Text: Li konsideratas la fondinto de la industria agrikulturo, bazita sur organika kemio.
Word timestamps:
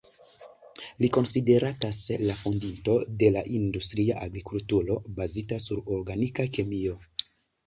Li 1.03 1.09
konsideratas 1.17 1.99
la 2.21 2.37
fondinto 2.39 2.95
de 3.19 3.29
la 3.35 3.43
industria 3.59 4.17
agrikulturo, 4.29 4.97
bazita 5.21 5.61
sur 5.69 5.85
organika 6.01 6.49
kemio. 6.59 6.99